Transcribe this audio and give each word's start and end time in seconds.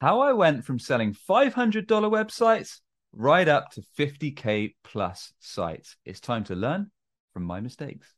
how 0.00 0.20
I 0.20 0.32
went 0.32 0.64
from 0.64 0.78
selling 0.78 1.14
$500 1.14 1.84
websites 1.86 2.80
right 3.12 3.46
up 3.46 3.70
to 3.72 3.82
50K 3.98 4.74
plus 4.82 5.32
sites. 5.40 5.96
It's 6.06 6.20
time 6.20 6.44
to 6.44 6.54
learn 6.54 6.90
from 7.34 7.44
my 7.44 7.60
mistakes. 7.60 8.14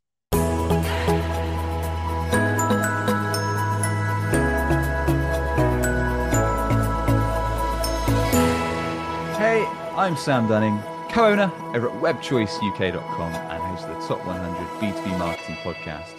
Hey, 9.39 9.67
I'm 9.97 10.17
Sam 10.17 10.47
Dunning, 10.47 10.81
co 11.11 11.27
owner 11.27 11.51
over 11.75 11.91
at 11.91 12.01
webchoiceuk.com 12.01 13.35
and 13.35 13.63
host 13.63 13.89
of 13.89 14.01
the 14.01 14.07
Top 14.07 14.25
100 14.25 14.57
B2B 14.81 15.19
Marketing 15.19 15.57
Podcast, 15.57 16.15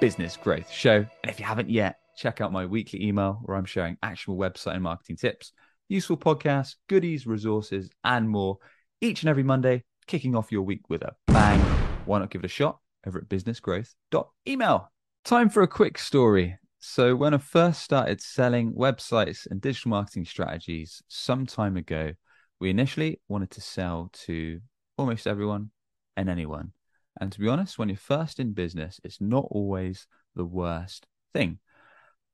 Business 0.00 0.38
Growth 0.38 0.70
Show. 0.70 1.04
And 1.22 1.30
if 1.30 1.38
you 1.38 1.44
haven't 1.44 1.68
yet, 1.68 1.98
check 2.16 2.40
out 2.40 2.52
my 2.52 2.66
weekly 2.66 3.04
email 3.04 3.40
where 3.42 3.56
I'm 3.56 3.64
sharing 3.64 3.96
actual 4.02 4.36
website 4.36 4.74
and 4.74 4.82
marketing 4.82 5.16
tips, 5.16 5.52
useful 5.88 6.16
podcasts, 6.16 6.76
goodies, 6.88 7.26
resources, 7.26 7.90
and 8.04 8.28
more 8.28 8.58
each 9.00 9.22
and 9.22 9.28
every 9.30 9.42
Monday, 9.42 9.82
kicking 10.06 10.36
off 10.36 10.52
your 10.52 10.62
week 10.62 10.88
with 10.88 11.02
a 11.02 11.14
bang. 11.26 11.60
Why 12.04 12.18
not 12.18 12.30
give 12.30 12.42
it 12.42 12.46
a 12.46 12.48
shot 12.48 12.78
over 13.06 13.18
at 13.18 13.28
businessgrowth.email? 13.28 14.92
Time 15.24 15.48
for 15.48 15.62
a 15.62 15.68
quick 15.68 15.98
story. 15.98 16.58
So, 16.78 17.14
when 17.14 17.32
I 17.32 17.38
first 17.38 17.82
started 17.82 18.20
selling 18.20 18.72
websites 18.72 19.46
and 19.48 19.60
digital 19.60 19.90
marketing 19.90 20.24
strategies 20.24 21.00
some 21.08 21.46
time 21.46 21.76
ago, 21.76 22.12
we 22.58 22.70
initially 22.70 23.20
wanted 23.28 23.50
to 23.52 23.60
sell 23.60 24.10
to 24.24 24.60
almost 24.98 25.26
everyone 25.26 25.70
and 26.16 26.28
anyone. 26.28 26.72
And 27.20 27.30
to 27.30 27.40
be 27.40 27.48
honest, 27.48 27.78
when 27.78 27.88
you're 27.88 27.96
first 27.96 28.40
in 28.40 28.52
business, 28.52 29.00
it's 29.04 29.20
not 29.20 29.46
always 29.50 30.06
the 30.34 30.44
worst 30.44 31.06
thing 31.32 31.58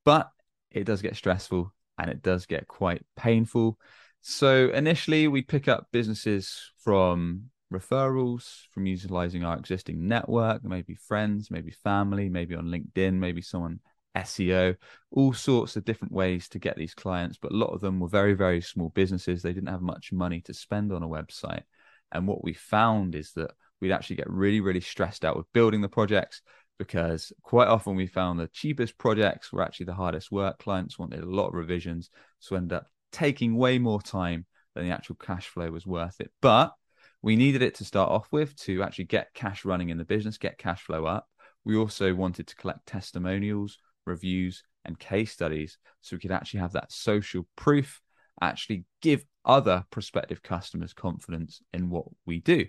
but 0.04 0.30
it 0.70 0.84
does 0.84 1.02
get 1.02 1.16
stressful 1.16 1.72
and 1.98 2.10
it 2.10 2.22
does 2.22 2.46
get 2.46 2.66
quite 2.66 3.04
painful. 3.16 3.78
So 4.20 4.70
initially, 4.70 5.28
we 5.28 5.42
pick 5.42 5.68
up 5.68 5.88
businesses 5.92 6.72
from 6.78 7.50
referrals, 7.72 8.62
from 8.72 8.86
utilizing 8.86 9.44
our 9.44 9.56
existing 9.56 10.06
network, 10.06 10.64
maybe 10.64 10.94
friends, 10.94 11.50
maybe 11.50 11.70
family, 11.70 12.28
maybe 12.28 12.54
on 12.54 12.66
LinkedIn, 12.66 13.14
maybe 13.14 13.42
someone 13.42 13.80
SEO, 14.16 14.76
all 15.10 15.32
sorts 15.32 15.76
of 15.76 15.84
different 15.84 16.12
ways 16.12 16.48
to 16.48 16.58
get 16.58 16.76
these 16.76 16.94
clients. 16.94 17.38
But 17.40 17.52
a 17.52 17.56
lot 17.56 17.72
of 17.74 17.80
them 17.80 18.00
were 18.00 18.08
very, 18.08 18.34
very 18.34 18.60
small 18.60 18.90
businesses. 18.90 19.42
They 19.42 19.52
didn't 19.52 19.68
have 19.68 19.82
much 19.82 20.12
money 20.12 20.40
to 20.42 20.54
spend 20.54 20.92
on 20.92 21.02
a 21.02 21.08
website. 21.08 21.62
And 22.10 22.26
what 22.26 22.42
we 22.42 22.54
found 22.54 23.14
is 23.14 23.32
that 23.32 23.50
we'd 23.80 23.92
actually 23.92 24.16
get 24.16 24.30
really, 24.30 24.60
really 24.60 24.80
stressed 24.80 25.24
out 25.24 25.36
with 25.36 25.52
building 25.52 25.82
the 25.82 25.88
projects 25.88 26.42
because 26.78 27.32
quite 27.42 27.68
often 27.68 27.96
we 27.96 28.06
found 28.06 28.38
the 28.38 28.48
cheapest 28.48 28.96
projects 28.98 29.52
were 29.52 29.62
actually 29.62 29.86
the 29.86 29.94
hardest 29.94 30.30
work. 30.30 30.58
Clients 30.58 30.98
wanted 30.98 31.22
a 31.22 31.30
lot 31.30 31.48
of 31.48 31.54
revisions, 31.54 32.10
so 32.38 32.56
end 32.56 32.72
up 32.72 32.86
taking 33.12 33.56
way 33.56 33.78
more 33.78 34.00
time 34.00 34.46
than 34.74 34.86
the 34.86 34.94
actual 34.94 35.16
cash 35.16 35.48
flow 35.48 35.70
was 35.70 35.86
worth 35.86 36.20
it. 36.20 36.30
But 36.40 36.72
we 37.20 37.36
needed 37.36 37.62
it 37.62 37.74
to 37.76 37.84
start 37.84 38.10
off 38.10 38.28
with 38.30 38.56
to 38.60 38.82
actually 38.82 39.06
get 39.06 39.34
cash 39.34 39.64
running 39.64 39.88
in 39.88 39.98
the 39.98 40.04
business, 40.04 40.38
get 40.38 40.58
cash 40.58 40.82
flow 40.82 41.04
up. 41.04 41.26
We 41.64 41.76
also 41.76 42.14
wanted 42.14 42.46
to 42.46 42.56
collect 42.56 42.86
testimonials, 42.86 43.78
reviews, 44.06 44.62
and 44.84 44.98
case 44.98 45.32
studies 45.32 45.78
so 46.00 46.16
we 46.16 46.20
could 46.20 46.30
actually 46.30 46.60
have 46.60 46.72
that 46.72 46.92
social 46.92 47.46
proof, 47.56 48.00
actually 48.40 48.84
give 49.02 49.24
other 49.44 49.84
prospective 49.90 50.42
customers 50.42 50.92
confidence 50.92 51.60
in 51.72 51.90
what 51.90 52.04
we 52.24 52.40
do. 52.40 52.66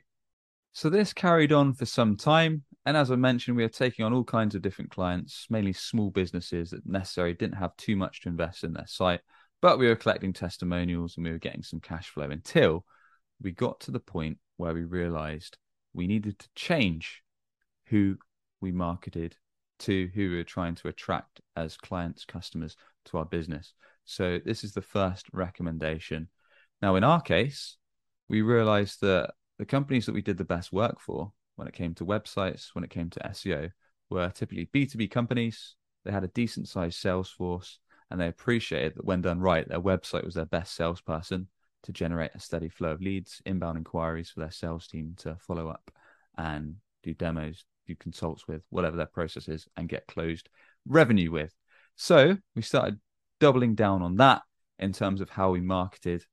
So 0.71 0.89
this 0.89 1.13
carried 1.13 1.51
on 1.51 1.73
for 1.73 1.85
some 1.85 2.15
time. 2.15 2.63
And 2.85 2.95
as 2.95 3.11
I 3.11 3.15
mentioned, 3.15 3.57
we 3.57 3.63
are 3.63 3.69
taking 3.69 4.05
on 4.05 4.13
all 4.13 4.23
kinds 4.23 4.55
of 4.55 4.61
different 4.61 4.91
clients, 4.91 5.45
mainly 5.49 5.73
small 5.73 6.09
businesses 6.09 6.71
that 6.71 6.85
necessarily 6.85 7.33
didn't 7.33 7.57
have 7.57 7.75
too 7.77 7.95
much 7.95 8.21
to 8.21 8.29
invest 8.29 8.63
in 8.63 8.73
their 8.73 8.87
site, 8.87 9.21
but 9.61 9.77
we 9.77 9.87
were 9.87 9.95
collecting 9.95 10.33
testimonials 10.33 11.17
and 11.17 11.25
we 11.25 11.31
were 11.31 11.37
getting 11.37 11.61
some 11.61 11.81
cash 11.81 12.09
flow 12.09 12.29
until 12.29 12.85
we 13.41 13.51
got 13.51 13.79
to 13.81 13.91
the 13.91 13.99
point 13.99 14.37
where 14.57 14.73
we 14.73 14.85
realized 14.85 15.57
we 15.93 16.07
needed 16.07 16.39
to 16.39 16.49
change 16.55 17.21
who 17.87 18.17
we 18.61 18.71
marketed 18.71 19.35
to, 19.79 20.09
who 20.13 20.29
we 20.29 20.35
were 20.37 20.43
trying 20.43 20.75
to 20.75 20.87
attract 20.87 21.41
as 21.55 21.77
clients, 21.77 22.25
customers 22.25 22.75
to 23.05 23.17
our 23.17 23.25
business. 23.25 23.73
So 24.05 24.39
this 24.43 24.63
is 24.63 24.73
the 24.73 24.81
first 24.81 25.27
recommendation. 25.33 26.29
Now, 26.81 26.95
in 26.95 27.03
our 27.03 27.21
case, 27.21 27.77
we 28.27 28.41
realized 28.41 29.01
that 29.01 29.31
the 29.57 29.65
companies 29.65 30.05
that 30.05 30.13
we 30.13 30.21
did 30.21 30.37
the 30.37 30.45
best 30.45 30.71
work 30.71 30.99
for 30.99 31.31
when 31.59 31.67
it 31.67 31.73
came 31.73 31.93
to 31.95 32.05
websites, 32.05 32.69
when 32.73 32.83
it 32.83 32.89
came 32.89 33.09
to 33.11 33.19
SEO, 33.19 33.69
were 34.09 34.29
typically 34.29 34.69
B2B 34.73 35.11
companies. 35.11 35.75
They 36.05 36.11
had 36.11 36.23
a 36.23 36.29
decent 36.29 36.67
sized 36.67 36.99
sales 36.99 37.29
force 37.29 37.79
and 38.09 38.19
they 38.19 38.27
appreciated 38.27 38.95
that 38.95 39.05
when 39.05 39.21
done 39.21 39.39
right, 39.39 39.67
their 39.67 39.81
website 39.81 40.25
was 40.25 40.33
their 40.33 40.45
best 40.45 40.75
salesperson 40.75 41.47
to 41.83 41.91
generate 41.91 42.31
a 42.33 42.39
steady 42.39 42.69
flow 42.69 42.91
of 42.91 43.01
leads, 43.01 43.41
inbound 43.45 43.77
inquiries 43.77 44.29
for 44.29 44.39
their 44.39 44.51
sales 44.51 44.87
team 44.87 45.13
to 45.17 45.35
follow 45.35 45.67
up 45.67 45.91
and 46.37 46.75
do 47.03 47.13
demos, 47.13 47.65
do 47.85 47.95
consults 47.95 48.47
with, 48.47 48.63
whatever 48.69 48.97
their 48.97 49.05
process 49.05 49.47
is, 49.47 49.67
and 49.77 49.87
get 49.87 50.07
closed 50.07 50.49
revenue 50.87 51.31
with. 51.31 51.53
So 51.95 52.37
we 52.55 52.61
started 52.61 52.99
doubling 53.39 53.75
down 53.75 54.01
on 54.01 54.15
that 54.17 54.41
in 54.79 54.91
terms 54.91 55.21
of 55.21 55.29
how 55.29 55.51
we 55.51 55.61
marketed 55.61 56.25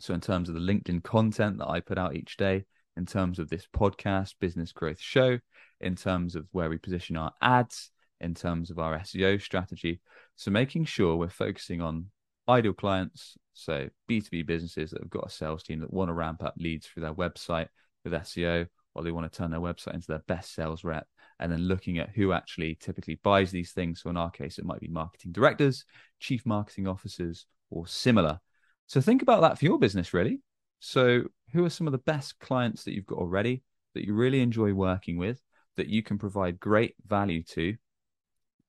so, 0.00 0.14
in 0.14 0.20
terms 0.22 0.48
of 0.48 0.54
the 0.54 0.62
LinkedIn 0.62 1.04
content 1.04 1.58
that 1.58 1.68
I 1.68 1.80
put 1.80 1.98
out 1.98 2.16
each 2.16 2.38
day, 2.38 2.64
in 3.00 3.06
terms 3.06 3.38
of 3.38 3.48
this 3.48 3.66
podcast, 3.74 4.34
Business 4.40 4.72
Growth 4.72 5.00
Show, 5.00 5.38
in 5.80 5.96
terms 5.96 6.36
of 6.36 6.46
where 6.52 6.68
we 6.68 6.76
position 6.76 7.16
our 7.16 7.32
ads, 7.40 7.90
in 8.20 8.34
terms 8.34 8.70
of 8.70 8.78
our 8.78 8.98
SEO 8.98 9.40
strategy. 9.40 10.02
So, 10.36 10.50
making 10.50 10.84
sure 10.84 11.16
we're 11.16 11.30
focusing 11.30 11.80
on 11.80 12.10
ideal 12.46 12.74
clients, 12.74 13.38
so 13.54 13.88
B2B 14.06 14.44
businesses 14.46 14.90
that 14.90 15.00
have 15.00 15.08
got 15.08 15.28
a 15.28 15.30
sales 15.30 15.62
team 15.62 15.80
that 15.80 15.90
want 15.90 16.10
to 16.10 16.12
ramp 16.12 16.44
up 16.44 16.52
leads 16.58 16.86
through 16.86 17.04
their 17.04 17.14
website 17.14 17.68
with 18.04 18.12
SEO, 18.12 18.66
or 18.94 19.02
they 19.02 19.12
want 19.12 19.32
to 19.32 19.34
turn 19.34 19.50
their 19.50 19.60
website 19.60 19.94
into 19.94 20.08
their 20.08 20.22
best 20.28 20.54
sales 20.54 20.84
rep, 20.84 21.06
and 21.38 21.50
then 21.50 21.60
looking 21.60 21.98
at 21.98 22.10
who 22.10 22.32
actually 22.32 22.76
typically 22.82 23.18
buys 23.24 23.50
these 23.50 23.72
things. 23.72 24.02
So, 24.02 24.10
in 24.10 24.18
our 24.18 24.30
case, 24.30 24.58
it 24.58 24.66
might 24.66 24.80
be 24.80 24.88
marketing 24.88 25.32
directors, 25.32 25.86
chief 26.18 26.44
marketing 26.44 26.86
officers, 26.86 27.46
or 27.70 27.86
similar. 27.86 28.40
So 28.88 29.00
think 29.00 29.22
about 29.22 29.40
that 29.40 29.58
for 29.58 29.64
your 29.64 29.78
business, 29.78 30.12
really. 30.12 30.40
So, 30.80 31.24
who 31.52 31.64
are 31.64 31.70
some 31.70 31.86
of 31.86 31.92
the 31.92 31.98
best 31.98 32.38
clients 32.40 32.84
that 32.84 32.94
you've 32.94 33.06
got 33.06 33.18
already 33.18 33.62
that 33.94 34.06
you 34.06 34.14
really 34.14 34.40
enjoy 34.40 34.72
working 34.72 35.18
with, 35.18 35.40
that 35.76 35.88
you 35.88 36.02
can 36.02 36.18
provide 36.18 36.58
great 36.58 36.94
value 37.06 37.42
to, 37.42 37.76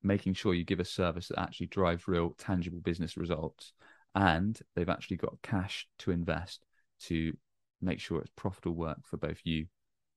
making 0.03 0.33
sure 0.33 0.53
you 0.53 0.65
give 0.65 0.79
a 0.79 0.85
service 0.85 1.27
that 1.27 1.39
actually 1.39 1.67
drives 1.67 2.07
real, 2.07 2.35
tangible 2.37 2.79
business 2.79 3.17
results, 3.17 3.73
and 4.15 4.59
they've 4.75 4.89
actually 4.89 5.17
got 5.17 5.41
cash 5.41 5.87
to 5.99 6.11
invest 6.11 6.65
to 7.01 7.35
make 7.81 7.99
sure 7.99 8.19
it's 8.19 8.31
profitable 8.35 8.75
work 8.75 8.99
for 9.05 9.17
both 9.17 9.39
you 9.43 9.67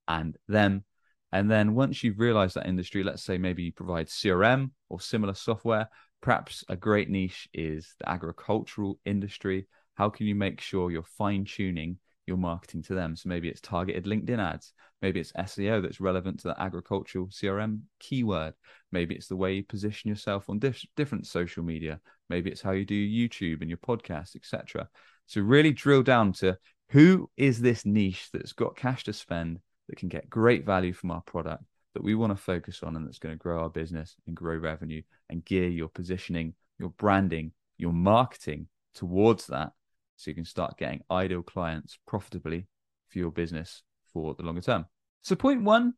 and 0.08 0.36
them. 0.48 0.84
And 1.32 1.50
then 1.50 1.74
once 1.74 2.02
you've 2.02 2.18
realized 2.18 2.56
that 2.56 2.66
industry, 2.66 3.02
let's 3.02 3.22
say 3.22 3.38
maybe 3.38 3.62
you 3.62 3.72
provide 3.72 4.08
CRM 4.08 4.70
or 4.88 5.00
similar 5.00 5.34
software, 5.34 5.88
perhaps 6.20 6.64
a 6.68 6.76
great 6.76 7.08
niche 7.08 7.48
is 7.52 7.94
the 7.98 8.08
agricultural 8.08 8.98
industry 9.04 9.66
how 9.94 10.10
can 10.10 10.26
you 10.26 10.34
make 10.34 10.60
sure 10.60 10.90
you're 10.90 11.02
fine 11.02 11.44
tuning 11.44 11.98
your 12.26 12.36
marketing 12.36 12.82
to 12.82 12.94
them? 12.94 13.16
So 13.16 13.28
maybe 13.28 13.48
it's 13.48 13.60
targeted 13.60 14.04
LinkedIn 14.04 14.38
ads, 14.38 14.72
maybe 15.02 15.20
it's 15.20 15.32
SEO 15.32 15.82
that's 15.82 16.00
relevant 16.00 16.40
to 16.40 16.48
the 16.48 16.60
agricultural 16.60 17.28
CRM 17.28 17.80
keyword, 18.00 18.54
maybe 18.92 19.14
it's 19.14 19.28
the 19.28 19.36
way 19.36 19.54
you 19.54 19.64
position 19.64 20.08
yourself 20.08 20.48
on 20.48 20.58
diff- 20.58 20.86
different 20.96 21.26
social 21.26 21.62
media, 21.62 22.00
maybe 22.28 22.50
it's 22.50 22.62
how 22.62 22.72
you 22.72 22.84
do 22.84 22.94
YouTube 22.94 23.60
and 23.60 23.70
your 23.70 23.78
podcast, 23.78 24.36
etc. 24.36 24.88
So 25.26 25.40
really 25.40 25.72
drill 25.72 26.02
down 26.02 26.32
to 26.34 26.58
who 26.90 27.30
is 27.36 27.60
this 27.60 27.86
niche 27.86 28.28
that's 28.32 28.52
got 28.52 28.76
cash 28.76 29.04
to 29.04 29.12
spend 29.12 29.60
that 29.88 29.96
can 29.96 30.08
get 30.08 30.30
great 30.30 30.64
value 30.64 30.92
from 30.92 31.10
our 31.10 31.22
product 31.22 31.62
that 31.94 32.02
we 32.02 32.14
want 32.14 32.30
to 32.30 32.42
focus 32.42 32.82
on 32.82 32.96
and 32.96 33.06
that's 33.06 33.18
going 33.18 33.34
to 33.34 33.38
grow 33.38 33.62
our 33.62 33.70
business 33.70 34.16
and 34.26 34.36
grow 34.36 34.56
revenue 34.56 35.02
and 35.30 35.44
gear 35.44 35.68
your 35.68 35.88
positioning, 35.88 36.54
your 36.78 36.90
branding, 36.90 37.52
your 37.78 37.92
marketing 37.92 38.66
towards 38.94 39.46
that 39.46 39.72
so 40.16 40.30
you 40.30 40.34
can 40.34 40.44
start 40.44 40.78
getting 40.78 41.02
ideal 41.10 41.42
clients 41.42 41.98
profitably 42.06 42.66
for 43.08 43.18
your 43.18 43.30
business 43.30 43.82
for 44.12 44.34
the 44.34 44.42
longer 44.42 44.60
term. 44.60 44.86
So, 45.22 45.34
point 45.36 45.62
one 45.62 45.94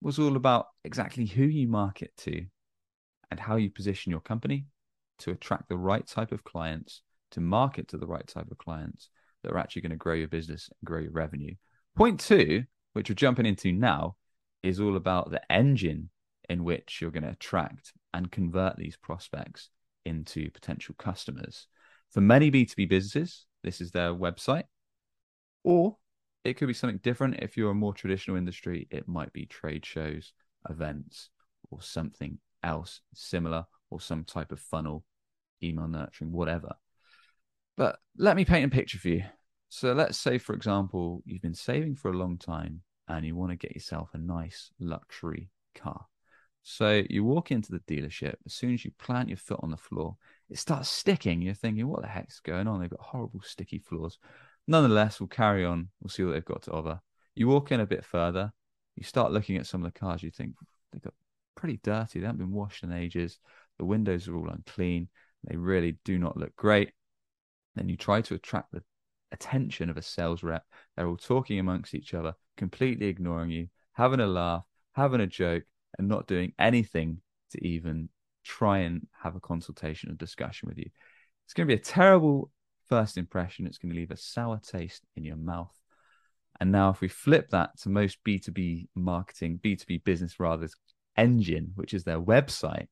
was 0.00 0.18
all 0.18 0.36
about 0.36 0.66
exactly 0.84 1.26
who 1.26 1.44
you 1.44 1.68
market 1.68 2.12
to 2.18 2.46
and 3.30 3.40
how 3.40 3.56
you 3.56 3.70
position 3.70 4.10
your 4.10 4.20
company 4.20 4.66
to 5.18 5.30
attract 5.30 5.68
the 5.68 5.76
right 5.76 6.06
type 6.06 6.32
of 6.32 6.44
clients, 6.44 7.02
to 7.30 7.40
market 7.40 7.88
to 7.88 7.96
the 7.96 8.06
right 8.06 8.26
type 8.26 8.50
of 8.50 8.58
clients 8.58 9.08
that 9.42 9.52
are 9.52 9.58
actually 9.58 9.82
going 9.82 9.90
to 9.90 9.96
grow 9.96 10.14
your 10.14 10.28
business 10.28 10.68
and 10.68 10.86
grow 10.86 11.00
your 11.00 11.12
revenue. 11.12 11.54
Point 11.96 12.20
two, 12.20 12.64
which 12.92 13.08
we're 13.08 13.14
jumping 13.14 13.46
into 13.46 13.72
now, 13.72 14.16
is 14.62 14.80
all 14.80 14.96
about 14.96 15.30
the 15.30 15.40
engine 15.50 16.10
in 16.48 16.64
which 16.64 16.98
you're 17.00 17.10
going 17.10 17.22
to 17.22 17.30
attract 17.30 17.92
and 18.12 18.30
convert 18.30 18.76
these 18.76 18.96
prospects 18.96 19.70
into 20.04 20.50
potential 20.50 20.94
customers. 20.98 21.66
For 22.10 22.20
many 22.20 22.50
B2B 22.50 22.88
businesses, 22.88 23.45
this 23.66 23.80
is 23.80 23.90
their 23.90 24.14
website. 24.14 24.62
Or 25.64 25.96
it 26.44 26.54
could 26.54 26.68
be 26.68 26.72
something 26.72 27.00
different. 27.02 27.40
If 27.40 27.56
you're 27.56 27.72
a 27.72 27.74
more 27.74 27.92
traditional 27.92 28.36
industry, 28.36 28.86
it 28.92 29.08
might 29.08 29.32
be 29.32 29.44
trade 29.44 29.84
shows, 29.84 30.32
events, 30.70 31.30
or 31.72 31.82
something 31.82 32.38
else 32.62 33.00
similar, 33.12 33.66
or 33.90 34.00
some 34.00 34.22
type 34.22 34.52
of 34.52 34.60
funnel, 34.60 35.04
email 35.62 35.88
nurturing, 35.88 36.30
whatever. 36.30 36.74
But 37.76 37.98
let 38.16 38.36
me 38.36 38.44
paint 38.44 38.72
a 38.72 38.74
picture 38.74 38.98
for 38.98 39.08
you. 39.08 39.24
So 39.68 39.92
let's 39.92 40.16
say, 40.16 40.38
for 40.38 40.54
example, 40.54 41.24
you've 41.26 41.42
been 41.42 41.52
saving 41.52 41.96
for 41.96 42.12
a 42.12 42.16
long 42.16 42.38
time 42.38 42.82
and 43.08 43.26
you 43.26 43.34
want 43.34 43.50
to 43.50 43.56
get 43.56 43.74
yourself 43.74 44.10
a 44.14 44.18
nice 44.18 44.70
luxury 44.78 45.50
car. 45.74 46.06
So 46.68 47.04
you 47.08 47.22
walk 47.22 47.52
into 47.52 47.70
the 47.70 47.78
dealership. 47.78 48.34
As 48.44 48.54
soon 48.54 48.74
as 48.74 48.84
you 48.84 48.90
plant 48.98 49.28
your 49.28 49.38
foot 49.38 49.60
on 49.62 49.70
the 49.70 49.76
floor, 49.76 50.16
it 50.50 50.58
starts 50.58 50.88
sticking. 50.88 51.40
You're 51.40 51.54
thinking, 51.54 51.86
what 51.86 52.02
the 52.02 52.08
heck's 52.08 52.40
going 52.40 52.66
on? 52.66 52.80
They've 52.80 52.90
got 52.90 52.98
horrible 52.98 53.40
sticky 53.44 53.78
floors. 53.78 54.18
Nonetheless, 54.66 55.20
we'll 55.20 55.28
carry 55.28 55.64
on. 55.64 55.90
We'll 56.00 56.10
see 56.10 56.24
what 56.24 56.32
they've 56.32 56.44
got 56.44 56.62
to 56.62 56.72
offer. 56.72 57.00
You 57.36 57.46
walk 57.46 57.70
in 57.70 57.78
a 57.78 57.86
bit 57.86 58.04
further. 58.04 58.52
You 58.96 59.04
start 59.04 59.30
looking 59.30 59.56
at 59.58 59.66
some 59.68 59.84
of 59.84 59.92
the 59.92 59.96
cars. 59.96 60.24
You 60.24 60.32
think 60.32 60.54
they've 60.92 61.00
got 61.00 61.14
pretty 61.54 61.78
dirty. 61.84 62.18
They 62.18 62.26
haven't 62.26 62.40
been 62.40 62.50
washed 62.50 62.82
in 62.82 62.92
ages. 62.92 63.38
The 63.78 63.84
windows 63.84 64.26
are 64.26 64.34
all 64.34 64.48
unclean. 64.48 65.06
They 65.48 65.54
really 65.54 65.98
do 66.04 66.18
not 66.18 66.36
look 66.36 66.56
great. 66.56 66.90
Then 67.76 67.88
you 67.88 67.96
try 67.96 68.22
to 68.22 68.34
attract 68.34 68.72
the 68.72 68.82
attention 69.30 69.88
of 69.88 69.98
a 69.98 70.02
sales 70.02 70.42
rep. 70.42 70.64
They're 70.96 71.06
all 71.06 71.16
talking 71.16 71.60
amongst 71.60 71.94
each 71.94 72.12
other, 72.12 72.34
completely 72.56 73.06
ignoring 73.06 73.50
you, 73.50 73.68
having 73.92 74.18
a 74.18 74.26
laugh, 74.26 74.64
having 74.94 75.20
a 75.20 75.28
joke, 75.28 75.62
and 75.98 76.08
not 76.08 76.26
doing 76.26 76.52
anything 76.58 77.20
to 77.52 77.66
even 77.66 78.08
try 78.44 78.78
and 78.78 79.06
have 79.22 79.36
a 79.36 79.40
consultation 79.40 80.10
or 80.10 80.14
discussion 80.14 80.68
with 80.68 80.78
you. 80.78 80.88
It's 81.44 81.54
going 81.54 81.68
to 81.68 81.74
be 81.74 81.80
a 81.80 81.84
terrible 81.84 82.50
first 82.88 83.16
impression. 83.16 83.66
It's 83.66 83.78
going 83.78 83.92
to 83.92 83.98
leave 83.98 84.10
a 84.10 84.16
sour 84.16 84.60
taste 84.64 85.02
in 85.16 85.24
your 85.24 85.36
mouth. 85.36 85.74
And 86.60 86.72
now, 86.72 86.90
if 86.90 87.00
we 87.00 87.08
flip 87.08 87.50
that 87.50 87.78
to 87.80 87.90
most 87.90 88.18
B2B 88.26 88.88
marketing, 88.94 89.60
B2B 89.62 90.04
business 90.04 90.40
rather, 90.40 90.68
engine, 91.16 91.72
which 91.74 91.92
is 91.92 92.04
their 92.04 92.20
website, 92.20 92.86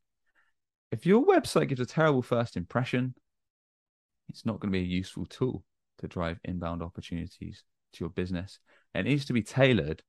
if 0.90 1.06
your 1.06 1.24
website 1.24 1.68
gives 1.68 1.80
a 1.80 1.86
terrible 1.86 2.22
first 2.22 2.56
impression, 2.56 3.14
it's 4.28 4.46
not 4.46 4.60
going 4.60 4.72
to 4.72 4.78
be 4.78 4.84
a 4.84 4.86
useful 4.86 5.26
tool 5.26 5.64
to 5.98 6.08
drive 6.08 6.38
inbound 6.44 6.82
opportunities 6.82 7.64
to 7.94 8.04
your 8.04 8.10
business. 8.10 8.58
It 8.94 9.04
needs 9.04 9.24
to 9.26 9.32
be 9.32 9.42
tailored 9.42 10.02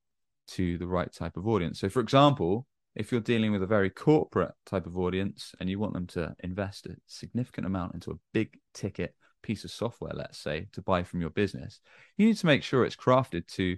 to 0.48 0.78
the 0.78 0.86
right 0.86 1.12
type 1.12 1.36
of 1.36 1.48
audience. 1.48 1.80
So, 1.80 1.88
for 1.88 2.00
example, 2.00 2.66
if 2.96 3.12
you're 3.12 3.20
dealing 3.20 3.52
with 3.52 3.62
a 3.62 3.66
very 3.66 3.90
corporate 3.90 4.52
type 4.64 4.86
of 4.86 4.96
audience 4.96 5.54
and 5.60 5.68
you 5.68 5.78
want 5.78 5.92
them 5.92 6.06
to 6.06 6.34
invest 6.42 6.86
a 6.86 6.96
significant 7.06 7.66
amount 7.66 7.94
into 7.94 8.10
a 8.10 8.18
big 8.32 8.58
ticket 8.72 9.14
piece 9.42 9.64
of 9.64 9.70
software, 9.70 10.14
let's 10.14 10.38
say, 10.38 10.66
to 10.72 10.80
buy 10.80 11.02
from 11.02 11.20
your 11.20 11.30
business, 11.30 11.80
you 12.16 12.26
need 12.26 12.38
to 12.38 12.46
make 12.46 12.62
sure 12.62 12.84
it's 12.84 12.96
crafted 12.96 13.46
to 13.48 13.76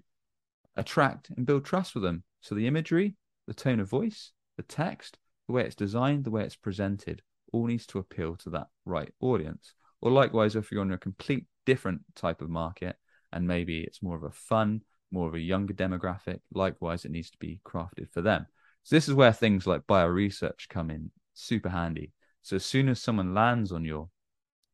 attract 0.77 1.31
and 1.31 1.45
build 1.45 1.65
trust 1.65 1.95
with 1.95 2.05
them. 2.05 2.23
So, 2.41 2.55
the 2.55 2.69
imagery, 2.69 3.17
the 3.49 3.55
tone 3.55 3.81
of 3.81 3.89
voice, 3.89 4.31
the 4.57 4.63
text, 4.63 5.19
the 5.49 5.53
way 5.55 5.65
it's 5.65 5.75
designed, 5.75 6.25
the 6.25 6.31
way 6.31 6.45
it's 6.45 6.57
presented, 6.57 7.21
all 7.53 7.67
needs 7.67 7.87
to 7.87 7.99
appeal 7.99 8.37
to 8.37 8.51
that 8.51 8.69
right 8.85 9.13
audience. 9.21 9.75
Or 10.01 10.13
likewise, 10.13 10.55
if 10.55 10.71
you're 10.71 10.83
on 10.83 10.93
a 10.93 10.99
complete 10.99 11.47
different 11.67 12.03
type 12.15 12.41
of 12.41 12.49
market 12.49 12.97
and 13.33 13.49
maybe 13.49 13.81
it's 13.81 14.03
more 14.03 14.17
of 14.17 14.23
a 14.23 14.31
fun, 14.31 14.83
more 15.11 15.27
of 15.27 15.35
a 15.35 15.41
younger 15.41 15.75
demographic, 15.75 16.39
likewise, 16.55 17.05
it 17.05 17.11
needs 17.11 17.31
to 17.31 17.39
be 17.39 17.61
crafted 17.65 18.11
for 18.13 18.23
them. 18.23 18.47
So 18.89 18.97
this 18.97 19.07
is 19.07 19.13
where 19.13 19.35
things 19.35 19.67
like 19.67 19.87
bio 19.87 20.07
research 20.07 20.69
come 20.71 20.89
in 20.89 21.11
super 21.35 21.69
handy. 21.69 22.13
So 22.41 22.57
as 22.57 22.65
soon 22.65 22.89
as 22.89 23.03
someone 23.03 23.35
lands 23.35 23.71
on 23.71 23.85
your 23.85 24.09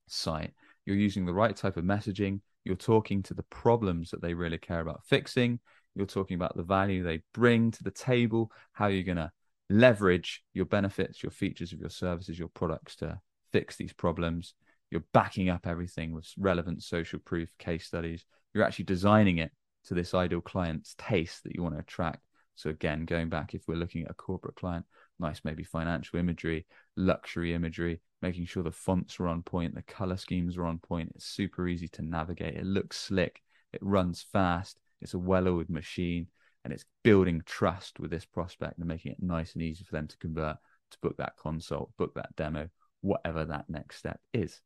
site, 0.06 0.52
you're 0.86 0.94
using 0.94 1.26
the 1.26 1.34
right 1.34 1.56
type 1.56 1.76
of 1.76 1.82
messaging, 1.82 2.38
you're 2.62 2.76
talking 2.76 3.24
to 3.24 3.34
the 3.34 3.42
problems 3.42 4.10
that 4.10 4.22
they 4.22 4.32
really 4.32 4.56
care 4.56 4.78
about 4.78 5.04
fixing, 5.04 5.58
you're 5.96 6.06
talking 6.06 6.36
about 6.36 6.56
the 6.56 6.62
value 6.62 7.02
they 7.02 7.22
bring 7.32 7.72
to 7.72 7.82
the 7.82 7.90
table, 7.90 8.52
how 8.72 8.86
you're 8.86 9.02
going 9.02 9.16
to 9.16 9.32
leverage 9.68 10.44
your 10.52 10.66
benefits, 10.66 11.20
your 11.20 11.32
features 11.32 11.72
of 11.72 11.80
your 11.80 11.90
services, 11.90 12.38
your 12.38 12.46
products 12.46 12.94
to 12.94 13.18
fix 13.50 13.74
these 13.74 13.92
problems 13.92 14.54
you're 14.94 15.04
backing 15.12 15.48
up 15.48 15.66
everything 15.66 16.12
with 16.12 16.30
relevant 16.38 16.80
social 16.80 17.18
proof 17.18 17.48
case 17.58 17.84
studies. 17.84 18.24
You're 18.52 18.62
actually 18.62 18.84
designing 18.84 19.38
it 19.38 19.50
to 19.86 19.94
this 19.94 20.14
ideal 20.14 20.40
client's 20.40 20.94
taste 20.96 21.42
that 21.42 21.56
you 21.56 21.64
want 21.64 21.74
to 21.74 21.80
attract. 21.80 22.20
So 22.56 22.70
again, 22.70 23.04
going 23.04 23.28
back, 23.28 23.54
if 23.54 23.66
we're 23.66 23.76
looking 23.76 24.04
at 24.04 24.10
a 24.10 24.14
corporate 24.14 24.56
client, 24.56 24.84
nice 25.18 25.40
maybe 25.44 25.64
financial 25.64 26.18
imagery, 26.18 26.66
luxury 26.96 27.54
imagery, 27.54 28.00
making 28.22 28.46
sure 28.46 28.62
the 28.62 28.70
fonts 28.70 29.18
are 29.20 29.28
on 29.28 29.42
point, 29.42 29.74
the 29.74 29.82
color 29.82 30.16
schemes 30.16 30.56
are 30.56 30.64
on 30.64 30.78
point. 30.78 31.12
It's 31.14 31.26
super 31.26 31.66
easy 31.68 31.88
to 31.88 32.02
navigate. 32.02 32.54
It 32.54 32.64
looks 32.64 32.98
slick. 32.98 33.42
It 33.72 33.80
runs 33.82 34.22
fast. 34.22 34.78
It's 35.00 35.14
a 35.14 35.18
well-oiled 35.18 35.68
machine, 35.68 36.28
and 36.64 36.72
it's 36.72 36.84
building 37.02 37.42
trust 37.44 38.00
with 38.00 38.10
this 38.10 38.24
prospect 38.24 38.78
and 38.78 38.86
making 38.86 39.12
it 39.12 39.22
nice 39.22 39.52
and 39.54 39.62
easy 39.62 39.84
for 39.84 39.96
them 39.96 40.06
to 40.06 40.16
convert 40.18 40.56
to 40.92 40.98
book 41.02 41.16
that 41.18 41.36
consult, 41.36 41.90
book 41.98 42.14
that 42.14 42.34
demo, 42.36 42.68
whatever 43.00 43.44
that 43.44 43.68
next 43.68 43.96
step 43.98 44.20
is. 44.32 44.60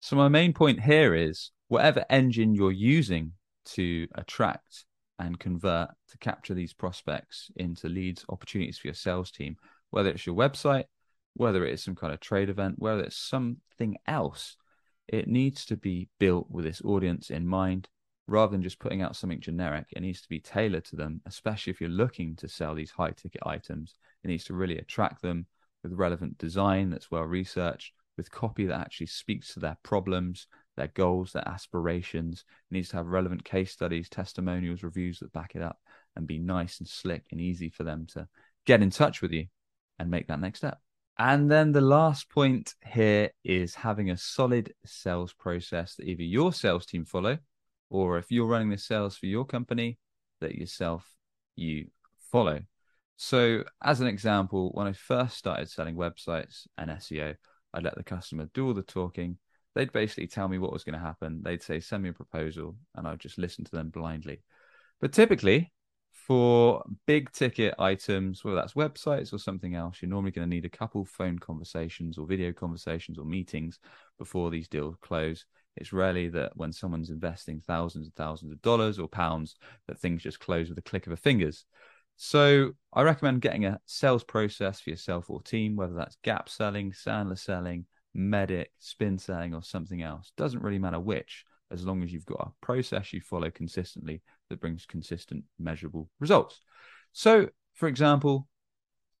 So 0.00 0.16
my 0.16 0.28
main 0.28 0.52
point 0.52 0.80
here 0.80 1.14
is 1.14 1.50
whatever 1.68 2.04
engine 2.10 2.54
you're 2.54 2.72
using 2.72 3.32
to 3.66 4.06
attract 4.16 4.84
and 5.18 5.38
convert 5.38 5.90
to 6.08 6.18
capture 6.18 6.54
these 6.54 6.72
prospects 6.72 7.50
into 7.56 7.88
leads, 7.88 8.24
opportunities 8.28 8.78
for 8.78 8.88
your 8.88 8.94
sales 8.94 9.30
team, 9.30 9.56
whether 9.90 10.10
it's 10.10 10.26
your 10.26 10.34
website, 10.34 10.84
whether 11.34 11.64
it's 11.64 11.82
some 11.82 11.94
kind 11.94 12.12
of 12.12 12.20
trade 12.20 12.48
event, 12.48 12.76
whether 12.78 13.02
it's 13.02 13.16
something 13.16 13.96
else, 14.06 14.56
it 15.08 15.28
needs 15.28 15.64
to 15.66 15.76
be 15.76 16.08
built 16.18 16.50
with 16.50 16.64
this 16.64 16.82
audience 16.84 17.30
in 17.30 17.46
mind 17.46 17.88
rather 18.26 18.52
than 18.52 18.62
just 18.62 18.78
putting 18.78 19.02
out 19.02 19.16
something 19.16 19.40
generic. 19.40 19.86
It 19.90 20.00
needs 20.00 20.22
to 20.22 20.28
be 20.28 20.40
tailored 20.40 20.84
to 20.86 20.96
them, 20.96 21.20
especially 21.26 21.72
if 21.72 21.80
you're 21.80 21.90
looking 21.90 22.36
to 22.36 22.48
sell 22.48 22.74
these 22.74 22.90
high 22.90 23.10
ticket 23.10 23.42
items. 23.44 23.94
It 24.22 24.28
needs 24.28 24.44
to 24.44 24.54
really 24.54 24.78
attract 24.78 25.20
them 25.20 25.46
with 25.82 25.92
relevant 25.92 26.38
design 26.38 26.90
that's 26.90 27.10
well 27.10 27.24
researched, 27.24 27.92
with 28.16 28.30
copy 28.30 28.66
that 28.66 28.80
actually 28.80 29.08
speaks 29.08 29.52
to 29.54 29.60
their 29.60 29.76
problems, 29.82 30.46
their 30.76 30.88
goals, 30.88 31.32
their 31.32 31.46
aspirations. 31.48 32.44
It 32.70 32.74
needs 32.74 32.88
to 32.90 32.96
have 32.96 33.06
relevant 33.06 33.44
case 33.44 33.72
studies, 33.72 34.08
testimonials, 34.08 34.82
reviews 34.82 35.20
that 35.20 35.32
back 35.32 35.54
it 35.54 35.62
up 35.62 35.78
and 36.16 36.26
be 36.26 36.38
nice 36.38 36.78
and 36.78 36.88
slick 36.88 37.24
and 37.30 37.40
easy 37.40 37.70
for 37.70 37.84
them 37.84 38.06
to 38.14 38.28
get 38.66 38.82
in 38.82 38.90
touch 38.90 39.22
with 39.22 39.32
you 39.32 39.46
and 39.98 40.10
make 40.10 40.28
that 40.28 40.40
next 40.40 40.58
step. 40.58 40.78
And 41.18 41.48
then 41.48 41.70
the 41.70 41.80
last 41.80 42.28
point 42.28 42.74
here 42.84 43.30
is 43.44 43.76
having 43.76 44.10
a 44.10 44.16
solid 44.16 44.74
sales 44.84 45.32
process 45.32 45.94
that 45.94 46.08
either 46.08 46.24
your 46.24 46.52
sales 46.52 46.86
team 46.86 47.04
follow, 47.04 47.38
or 47.88 48.18
if 48.18 48.30
you're 48.30 48.46
running 48.46 48.70
the 48.70 48.78
sales 48.78 49.16
for 49.16 49.26
your 49.26 49.44
company, 49.44 49.98
that 50.40 50.56
yourself 50.56 51.08
you 51.54 51.86
follow. 52.32 52.60
So, 53.16 53.62
as 53.82 54.00
an 54.00 54.08
example, 54.08 54.70
when 54.72 54.88
I 54.88 54.92
first 54.92 55.36
started 55.36 55.70
selling 55.70 55.94
websites 55.94 56.66
and 56.76 56.90
SEO, 56.90 57.36
I'd 57.72 57.84
let 57.84 57.94
the 57.94 58.02
customer 58.02 58.48
do 58.52 58.66
all 58.66 58.74
the 58.74 58.82
talking. 58.82 59.38
They'd 59.74 59.92
basically 59.92 60.28
tell 60.28 60.48
me 60.48 60.58
what 60.58 60.72
was 60.72 60.84
going 60.84 60.98
to 60.98 61.04
happen. 61.04 61.42
They'd 61.42 61.62
say, 61.62 61.80
send 61.80 62.02
me 62.02 62.10
a 62.10 62.12
proposal, 62.12 62.76
and 62.94 63.06
I'd 63.06 63.20
just 63.20 63.38
listen 63.38 63.64
to 63.64 63.70
them 63.72 63.90
blindly. 63.90 64.42
But 65.00 65.12
typically, 65.12 65.72
for 66.12 66.82
big 67.06 67.30
ticket 67.32 67.74
items, 67.78 68.44
whether 68.44 68.56
that's 68.56 68.74
websites 68.74 69.32
or 69.32 69.38
something 69.38 69.74
else, 69.74 69.98
you're 70.00 70.08
normally 70.08 70.30
going 70.30 70.48
to 70.48 70.54
need 70.54 70.64
a 70.64 70.70
couple 70.70 71.04
phone 71.04 71.38
conversations 71.38 72.16
or 72.16 72.26
video 72.26 72.52
conversations 72.52 73.18
or 73.18 73.24
meetings 73.24 73.78
before 74.18 74.50
these 74.50 74.68
deals 74.68 74.96
close. 75.02 75.44
It's 75.76 75.92
rarely 75.92 76.28
that 76.28 76.56
when 76.56 76.72
someone's 76.72 77.10
investing 77.10 77.60
thousands 77.66 78.06
and 78.06 78.14
thousands 78.14 78.52
of 78.52 78.62
dollars 78.62 78.98
or 78.98 79.08
pounds 79.08 79.56
that 79.88 79.98
things 79.98 80.22
just 80.22 80.40
close 80.40 80.68
with 80.68 80.78
a 80.78 80.82
click 80.82 81.06
of 81.06 81.12
a 81.12 81.16
fingers. 81.16 81.66
So 82.16 82.72
I 82.92 83.02
recommend 83.02 83.40
getting 83.40 83.66
a 83.66 83.80
sales 83.86 84.22
process 84.22 84.80
for 84.80 84.90
yourself 84.90 85.28
or 85.28 85.42
team, 85.42 85.74
whether 85.74 85.94
that's 85.94 86.16
gap 86.22 86.48
selling, 86.48 86.92
Sandler 86.92 87.38
selling, 87.38 87.86
MEDDIC, 88.16 88.66
spin 88.78 89.18
selling, 89.18 89.54
or 89.54 89.62
something 89.62 90.02
else. 90.02 90.32
Doesn't 90.36 90.62
really 90.62 90.78
matter 90.78 91.00
which, 91.00 91.44
as 91.70 91.84
long 91.84 92.02
as 92.02 92.12
you've 92.12 92.26
got 92.26 92.48
a 92.48 92.64
process 92.64 93.12
you 93.12 93.20
follow 93.20 93.50
consistently 93.50 94.22
that 94.50 94.60
brings 94.60 94.86
consistent, 94.86 95.44
measurable 95.58 96.08
results. 96.20 96.60
So, 97.12 97.48
for 97.74 97.88
example, 97.88 98.48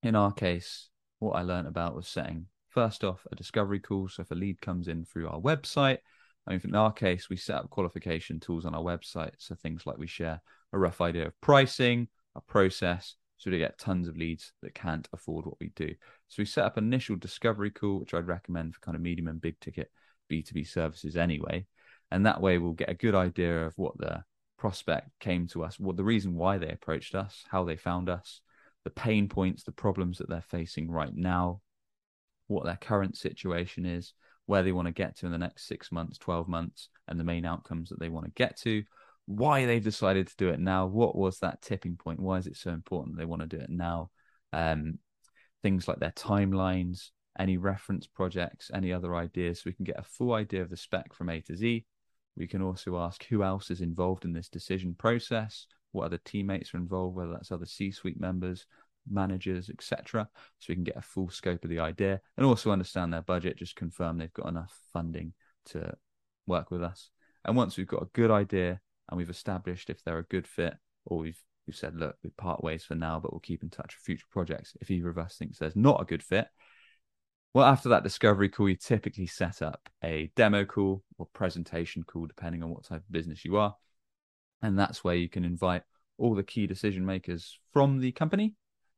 in 0.02 0.14
our 0.14 0.32
case, 0.32 0.88
what 1.18 1.32
I 1.32 1.42
learned 1.42 1.68
about 1.68 1.96
was 1.96 2.06
setting 2.06 2.46
first 2.68 3.04
off 3.04 3.26
a 3.30 3.36
discovery 3.36 3.80
call. 3.80 4.08
So 4.08 4.22
if 4.22 4.30
a 4.30 4.34
lead 4.34 4.60
comes 4.60 4.88
in 4.88 5.04
through 5.04 5.28
our 5.28 5.40
website, 5.40 5.98
I 6.46 6.50
mean, 6.50 6.60
in 6.64 6.74
our 6.74 6.92
case, 6.92 7.30
we 7.30 7.36
set 7.36 7.56
up 7.56 7.70
qualification 7.70 8.40
tools 8.40 8.66
on 8.66 8.74
our 8.74 8.82
website. 8.82 9.32
So 9.38 9.54
things 9.54 9.86
like 9.86 9.96
we 9.96 10.06
share 10.06 10.42
a 10.72 10.78
rough 10.78 11.00
idea 11.00 11.28
of 11.28 11.40
pricing, 11.40 12.08
a 12.34 12.40
process 12.40 13.14
so 13.44 13.50
we 13.50 13.58
get 13.58 13.76
tons 13.76 14.08
of 14.08 14.16
leads 14.16 14.54
that 14.62 14.74
can't 14.74 15.06
afford 15.12 15.44
what 15.44 15.60
we 15.60 15.70
do. 15.76 15.94
So 16.28 16.36
we 16.38 16.46
set 16.46 16.64
up 16.64 16.78
an 16.78 16.84
initial 16.84 17.16
discovery 17.16 17.70
call, 17.70 18.00
which 18.00 18.14
I'd 18.14 18.26
recommend 18.26 18.74
for 18.74 18.80
kind 18.80 18.94
of 18.94 19.02
medium 19.02 19.28
and 19.28 19.38
big 19.38 19.60
ticket 19.60 19.90
B2B 20.32 20.66
services 20.66 21.14
anyway. 21.14 21.66
And 22.10 22.24
that 22.24 22.40
way 22.40 22.56
we'll 22.56 22.72
get 22.72 22.88
a 22.88 22.94
good 22.94 23.14
idea 23.14 23.66
of 23.66 23.74
what 23.76 23.98
the 23.98 24.24
prospect 24.56 25.10
came 25.20 25.46
to 25.48 25.62
us, 25.62 25.78
what 25.78 25.98
the 25.98 26.04
reason 26.04 26.36
why 26.36 26.56
they 26.56 26.70
approached 26.70 27.14
us, 27.14 27.44
how 27.50 27.64
they 27.64 27.76
found 27.76 28.08
us, 28.08 28.40
the 28.84 28.90
pain 28.90 29.28
points, 29.28 29.62
the 29.62 29.72
problems 29.72 30.16
that 30.18 30.30
they're 30.30 30.40
facing 30.40 30.90
right 30.90 31.14
now, 31.14 31.60
what 32.46 32.64
their 32.64 32.78
current 32.80 33.14
situation 33.14 33.84
is, 33.84 34.14
where 34.46 34.62
they 34.62 34.72
want 34.72 34.86
to 34.86 34.92
get 34.92 35.18
to 35.18 35.26
in 35.26 35.32
the 35.32 35.38
next 35.38 35.68
six 35.68 35.92
months, 35.92 36.16
12 36.16 36.48
months, 36.48 36.88
and 37.08 37.20
the 37.20 37.24
main 37.24 37.44
outcomes 37.44 37.90
that 37.90 38.00
they 38.00 38.08
want 38.08 38.24
to 38.24 38.32
get 38.32 38.56
to 38.60 38.84
why 39.26 39.64
they've 39.66 39.82
decided 39.82 40.28
to 40.28 40.36
do 40.36 40.48
it 40.48 40.60
now. 40.60 40.86
What 40.86 41.16
was 41.16 41.38
that 41.38 41.62
tipping 41.62 41.96
point? 41.96 42.20
Why 42.20 42.38
is 42.38 42.46
it 42.46 42.56
so 42.56 42.70
important 42.70 43.16
they 43.16 43.24
want 43.24 43.42
to 43.42 43.48
do 43.48 43.62
it 43.62 43.70
now? 43.70 44.10
Um, 44.52 44.98
things 45.62 45.88
like 45.88 45.98
their 45.98 46.12
timelines, 46.12 47.10
any 47.38 47.56
reference 47.56 48.06
projects, 48.06 48.70
any 48.72 48.92
other 48.92 49.16
ideas, 49.16 49.58
so 49.58 49.62
we 49.66 49.72
can 49.72 49.84
get 49.84 49.98
a 49.98 50.02
full 50.02 50.34
idea 50.34 50.62
of 50.62 50.70
the 50.70 50.76
spec 50.76 51.14
from 51.14 51.30
A 51.30 51.40
to 51.42 51.56
Z. 51.56 51.84
We 52.36 52.46
can 52.46 52.62
also 52.62 52.98
ask 52.98 53.24
who 53.24 53.42
else 53.42 53.70
is 53.70 53.80
involved 53.80 54.24
in 54.24 54.32
this 54.32 54.48
decision 54.48 54.94
process, 54.94 55.66
what 55.92 56.04
other 56.06 56.20
teammates 56.24 56.74
are 56.74 56.78
involved, 56.78 57.16
whether 57.16 57.32
that's 57.32 57.52
other 57.52 57.66
C 57.66 57.92
suite 57.92 58.20
members, 58.20 58.66
managers, 59.10 59.70
etc. 59.70 60.28
So 60.58 60.66
we 60.68 60.74
can 60.74 60.84
get 60.84 60.96
a 60.96 61.02
full 61.02 61.30
scope 61.30 61.64
of 61.64 61.70
the 61.70 61.80
idea 61.80 62.20
and 62.36 62.44
also 62.44 62.70
understand 62.70 63.12
their 63.12 63.22
budget, 63.22 63.56
just 63.56 63.76
confirm 63.76 64.18
they've 64.18 64.32
got 64.32 64.48
enough 64.48 64.76
funding 64.92 65.32
to 65.66 65.94
work 66.46 66.70
with 66.70 66.82
us. 66.82 67.10
And 67.44 67.56
once 67.56 67.76
we've 67.76 67.86
got 67.86 68.02
a 68.02 68.10
good 68.12 68.30
idea 68.30 68.80
and 69.08 69.18
we've 69.18 69.30
established 69.30 69.90
if 69.90 70.02
they're 70.02 70.18
a 70.18 70.24
good 70.24 70.46
fit 70.46 70.74
or 71.04 71.18
we've 71.18 71.40
we've 71.66 71.76
said, 71.76 71.96
look, 71.96 72.16
we 72.22 72.30
part 72.30 72.62
ways 72.62 72.84
for 72.84 72.94
now, 72.94 73.18
but 73.18 73.32
we'll 73.32 73.40
keep 73.40 73.62
in 73.62 73.70
touch 73.70 73.94
for 73.94 74.02
future 74.02 74.26
projects. 74.30 74.76
If 74.80 74.90
either 74.90 75.08
of 75.08 75.18
us 75.18 75.36
thinks 75.36 75.58
there's 75.58 75.76
not 75.76 76.02
a 76.02 76.04
good 76.04 76.22
fit, 76.22 76.46
well, 77.54 77.64
after 77.64 77.88
that 77.90 78.02
discovery 78.02 78.48
call, 78.48 78.68
you 78.68 78.76
typically 78.76 79.26
set 79.26 79.62
up 79.62 79.88
a 80.02 80.30
demo 80.34 80.64
call 80.64 81.02
or 81.18 81.26
presentation 81.32 82.02
call, 82.02 82.26
depending 82.26 82.62
on 82.62 82.70
what 82.70 82.84
type 82.84 83.00
of 83.00 83.12
business 83.12 83.44
you 83.44 83.56
are. 83.56 83.76
And 84.60 84.78
that's 84.78 85.04
where 85.04 85.14
you 85.14 85.28
can 85.28 85.44
invite 85.44 85.82
all 86.18 86.34
the 86.34 86.42
key 86.42 86.66
decision 86.66 87.06
makers 87.06 87.58
from 87.72 88.00
the 88.00 88.12
company 88.12 88.54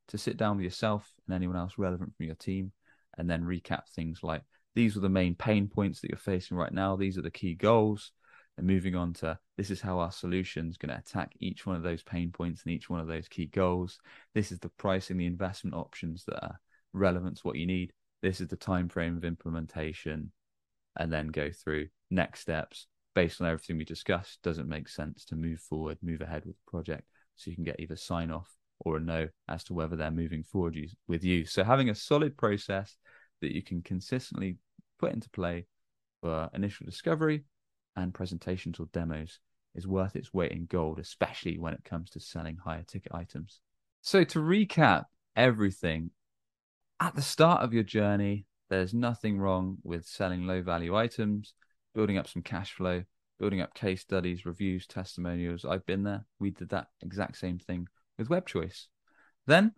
to 0.08 0.18
sit 0.18 0.36
down 0.36 0.56
with 0.56 0.64
yourself 0.64 1.12
and 1.26 1.34
anyone 1.34 1.56
else 1.56 1.74
relevant 1.76 2.14
from 2.16 2.26
your 2.26 2.34
team 2.36 2.72
and 3.18 3.28
then 3.28 3.44
recap 3.44 3.82
things 3.94 4.20
like 4.22 4.42
these 4.74 4.96
are 4.96 5.00
the 5.00 5.08
main 5.08 5.34
pain 5.34 5.68
points 5.68 6.00
that 6.00 6.10
you're 6.10 6.18
facing 6.18 6.56
right 6.56 6.72
now. 6.72 6.96
These 6.96 7.16
are 7.18 7.22
the 7.22 7.30
key 7.30 7.54
goals. 7.54 8.12
And 8.58 8.66
moving 8.66 8.94
on 8.94 9.12
to 9.14 9.38
this 9.56 9.70
is 9.70 9.80
how 9.80 9.98
our 9.98 10.10
solution 10.10 10.68
is 10.68 10.78
going 10.78 10.90
to 10.90 10.98
attack 10.98 11.32
each 11.40 11.66
one 11.66 11.76
of 11.76 11.82
those 11.82 12.02
pain 12.02 12.30
points 12.32 12.62
and 12.62 12.72
each 12.72 12.88
one 12.88 13.00
of 13.00 13.06
those 13.06 13.28
key 13.28 13.46
goals. 13.46 13.98
This 14.34 14.50
is 14.50 14.58
the 14.60 14.70
pricing, 14.70 15.18
the 15.18 15.26
investment 15.26 15.76
options 15.76 16.24
that 16.24 16.42
are 16.42 16.60
relevant 16.94 17.36
to 17.36 17.42
what 17.42 17.56
you 17.56 17.66
need. 17.66 17.92
This 18.22 18.40
is 18.40 18.48
the 18.48 18.56
time 18.56 18.88
frame 18.88 19.16
of 19.16 19.24
implementation, 19.24 20.32
and 20.98 21.12
then 21.12 21.28
go 21.28 21.50
through 21.50 21.88
next 22.10 22.40
steps 22.40 22.86
based 23.14 23.40
on 23.40 23.46
everything 23.46 23.76
we 23.76 23.84
discussed. 23.84 24.40
Does 24.42 24.58
it 24.58 24.66
make 24.66 24.88
sense 24.88 25.26
to 25.26 25.36
move 25.36 25.60
forward, 25.60 25.98
move 26.02 26.22
ahead 26.22 26.46
with 26.46 26.56
the 26.56 26.70
project, 26.70 27.04
so 27.36 27.50
you 27.50 27.56
can 27.56 27.64
get 27.64 27.78
either 27.78 27.96
sign 27.96 28.30
off 28.30 28.50
or 28.80 28.96
a 28.96 29.00
no 29.00 29.28
as 29.48 29.64
to 29.64 29.74
whether 29.74 29.96
they're 29.96 30.10
moving 30.10 30.42
forward 30.42 30.78
with 31.06 31.24
you. 31.24 31.44
So 31.44 31.62
having 31.62 31.90
a 31.90 31.94
solid 31.94 32.36
process 32.36 32.96
that 33.42 33.54
you 33.54 33.62
can 33.62 33.82
consistently 33.82 34.56
put 34.98 35.12
into 35.12 35.30
play 35.30 35.66
for 36.22 36.50
initial 36.54 36.86
discovery 36.86 37.44
and 37.96 38.14
presentations 38.14 38.78
or 38.78 38.86
demos 38.92 39.38
is 39.74 39.86
worth 39.86 40.16
its 40.16 40.32
weight 40.32 40.52
in 40.52 40.66
gold, 40.66 40.98
especially 40.98 41.58
when 41.58 41.74
it 41.74 41.84
comes 41.84 42.10
to 42.10 42.20
selling 42.20 42.56
higher 42.56 42.82
ticket 42.82 43.12
items. 43.14 43.60
So, 44.02 44.24
to 44.24 44.38
recap 44.38 45.04
everything, 45.34 46.10
at 47.00 47.14
the 47.14 47.22
start 47.22 47.62
of 47.62 47.74
your 47.74 47.82
journey, 47.82 48.46
there's 48.70 48.94
nothing 48.94 49.38
wrong 49.38 49.78
with 49.82 50.06
selling 50.06 50.46
low 50.46 50.62
value 50.62 50.96
items, 50.96 51.54
building 51.94 52.18
up 52.18 52.26
some 52.26 52.42
cash 52.42 52.72
flow, 52.72 53.04
building 53.38 53.60
up 53.60 53.74
case 53.74 54.00
studies, 54.00 54.46
reviews, 54.46 54.86
testimonials. 54.86 55.64
I've 55.64 55.86
been 55.86 56.04
there. 56.04 56.24
We 56.38 56.50
did 56.50 56.70
that 56.70 56.88
exact 57.02 57.36
same 57.36 57.58
thing 57.58 57.88
with 58.18 58.30
Web 58.30 58.46
Choice. 58.46 58.88
Then, 59.46 59.72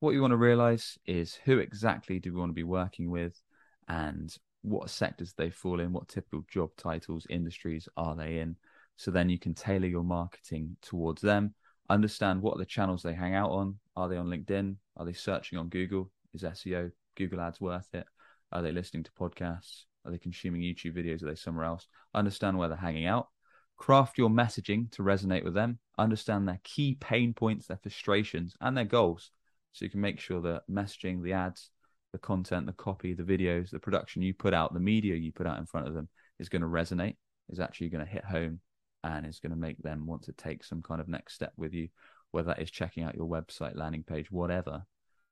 what 0.00 0.12
you 0.12 0.20
want 0.20 0.32
to 0.32 0.36
realize 0.36 0.98
is 1.06 1.38
who 1.44 1.58
exactly 1.58 2.20
do 2.20 2.32
we 2.32 2.38
want 2.38 2.50
to 2.50 2.54
be 2.54 2.64
working 2.64 3.10
with 3.10 3.40
and 3.88 4.36
what 4.62 4.90
sectors 4.90 5.32
they 5.34 5.50
fall 5.50 5.80
in, 5.80 5.92
what 5.92 6.08
typical 6.08 6.44
job 6.48 6.70
titles, 6.76 7.26
industries 7.30 7.88
are 7.96 8.14
they 8.16 8.38
in. 8.38 8.56
So 8.96 9.10
then 9.10 9.28
you 9.28 9.38
can 9.38 9.54
tailor 9.54 9.86
your 9.86 10.02
marketing 10.02 10.76
towards 10.82 11.22
them, 11.22 11.54
understand 11.88 12.42
what 12.42 12.56
are 12.56 12.58
the 12.58 12.66
channels 12.66 13.02
they 13.02 13.14
hang 13.14 13.34
out 13.34 13.50
on. 13.50 13.78
Are 13.96 14.08
they 14.08 14.16
on 14.16 14.26
LinkedIn? 14.26 14.76
Are 14.96 15.04
they 15.04 15.12
searching 15.12 15.58
on 15.58 15.68
Google? 15.68 16.10
Is 16.34 16.42
SEO, 16.42 16.90
Google 17.16 17.40
Ads 17.40 17.60
worth 17.60 17.88
it? 17.94 18.06
Are 18.52 18.62
they 18.62 18.72
listening 18.72 19.04
to 19.04 19.10
podcasts? 19.12 19.84
Are 20.04 20.10
they 20.10 20.18
consuming 20.18 20.62
YouTube 20.62 20.96
videos? 20.96 21.22
Are 21.22 21.26
they 21.26 21.34
somewhere 21.34 21.64
else? 21.64 21.86
Understand 22.14 22.58
where 22.58 22.68
they're 22.68 22.76
hanging 22.76 23.06
out. 23.06 23.28
Craft 23.76 24.18
your 24.18 24.28
messaging 24.28 24.90
to 24.92 25.02
resonate 25.02 25.44
with 25.44 25.54
them. 25.54 25.78
Understand 25.98 26.48
their 26.48 26.60
key 26.64 26.96
pain 27.00 27.32
points, 27.32 27.66
their 27.66 27.78
frustrations, 27.78 28.54
and 28.60 28.76
their 28.76 28.84
goals. 28.84 29.30
So 29.72 29.84
you 29.84 29.90
can 29.90 30.00
make 30.00 30.18
sure 30.18 30.40
that 30.42 30.62
messaging, 30.70 31.22
the 31.22 31.34
ads, 31.34 31.70
the 32.18 32.26
content, 32.26 32.66
the 32.66 32.72
copy, 32.72 33.14
the 33.14 33.22
videos, 33.22 33.70
the 33.70 33.78
production 33.78 34.22
you 34.22 34.34
put 34.34 34.52
out, 34.52 34.74
the 34.74 34.80
media 34.80 35.14
you 35.14 35.30
put 35.30 35.46
out 35.46 35.58
in 35.58 35.66
front 35.66 35.86
of 35.86 35.94
them 35.94 36.08
is 36.40 36.48
going 36.48 36.62
to 36.62 36.68
resonate, 36.68 37.16
is 37.48 37.60
actually 37.60 37.88
going 37.88 38.04
to 38.04 38.10
hit 38.10 38.24
home, 38.24 38.58
and 39.04 39.24
is 39.24 39.38
going 39.38 39.52
to 39.52 39.56
make 39.56 39.80
them 39.82 40.04
want 40.04 40.22
to 40.22 40.32
take 40.32 40.64
some 40.64 40.82
kind 40.82 41.00
of 41.00 41.06
next 41.06 41.34
step 41.34 41.52
with 41.56 41.72
you, 41.72 41.88
whether 42.32 42.48
that 42.48 42.60
is 42.60 42.72
checking 42.72 43.04
out 43.04 43.14
your 43.14 43.28
website, 43.28 43.76
landing 43.76 44.02
page, 44.02 44.32
whatever. 44.32 44.82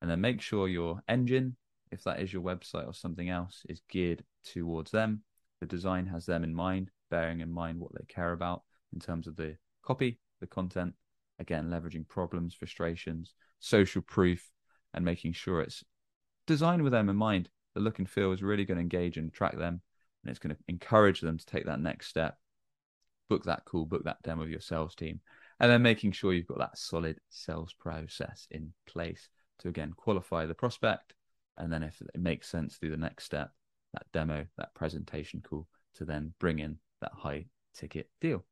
And 0.00 0.09
then 0.09 0.21
make 0.21 0.40
sure 0.40 0.69
your 0.69 1.00
engine, 1.09 1.57
if 1.90 2.05
that 2.05 2.21
is 2.21 2.33
your 2.33 2.43
website 2.43 2.87
or 2.87 2.95
something 2.95 3.28
else, 3.28 3.62
is 3.69 3.83
geared 3.90 4.23
towards 4.45 4.93
them. 4.93 5.23
The 5.61 5.66
design 5.66 6.07
has 6.07 6.25
them 6.26 6.45
in 6.45 6.55
mind, 6.55 6.90
bearing 7.11 7.40
in 7.40 7.50
mind 7.50 7.81
what 7.81 7.90
they 7.95 8.05
care 8.07 8.33
about 8.33 8.62
in 8.93 9.00
terms 9.00 9.26
of 9.26 9.35
the 9.35 9.57
copy, 9.83 10.21
the 10.40 10.47
content, 10.47 10.95
again, 11.40 11.69
leveraging 11.69 12.07
problems, 12.07 12.55
frustrations, 12.55 13.35
social 13.59 14.02
proof, 14.02 14.49
and 14.95 15.05
making 15.05 15.33
sure 15.33 15.61
it's 15.61 15.83
designed 16.47 16.83
with 16.83 16.93
them 16.93 17.09
in 17.09 17.17
mind. 17.17 17.49
The 17.75 17.81
look 17.81 17.99
and 17.99 18.09
feel 18.09 18.33
is 18.33 18.43
really 18.43 18.65
going 18.65 18.76
to 18.76 18.83
engage 18.83 19.19
and 19.19 19.29
attract 19.29 19.59
them, 19.59 19.83
and 20.23 20.31
it's 20.31 20.38
going 20.38 20.55
to 20.55 20.62
encourage 20.69 21.21
them 21.21 21.38
to 21.38 21.47
take 21.47 21.67
that 21.67 21.81
next 21.81 22.09
step. 22.09 22.38
Book 23.29 23.45
that 23.45 23.65
call, 23.65 23.85
book 23.85 24.05
that 24.05 24.23
demo 24.23 24.43
with 24.43 24.50
your 24.50 24.61
sales 24.61 24.95
team, 24.95 25.21
and 25.61 25.71
then 25.71 25.83
making 25.83 26.12
sure 26.12 26.33
you've 26.33 26.47
got 26.47 26.59
that 26.59 26.79
solid 26.79 27.19
sales 27.29 27.75
process 27.79 28.47
in 28.50 28.73
place 28.87 29.29
to 29.59 29.69
again 29.69 29.93
qualify 29.97 30.47
the 30.47 30.55
prospect, 30.55 31.15
and 31.59 31.73
then 31.73 31.83
if 31.83 32.00
it 32.00 32.21
makes 32.21 32.49
sense, 32.49 32.79
do 32.79 32.91
the 32.91 32.97
next 32.97 33.25
step, 33.25 33.50
that 33.93 34.07
demo, 34.12 34.47
that 34.57 34.75
presentation 34.75 35.43
call, 35.47 35.67
to 35.97 36.05
then 36.05 36.33
bring 36.38 36.61
in 36.61 36.79
that 37.00 37.12
high 37.15 37.47
ticket 37.75 38.09
deal. 38.21 38.45